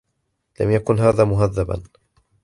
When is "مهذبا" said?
1.23-1.83